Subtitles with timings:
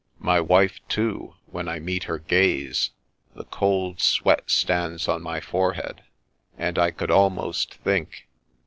[0.17, 2.89] My wife, too, when I meet her gaze,
[3.35, 6.01] the cold sweat stands on my forehead,
[6.57, 8.27] and I could almost think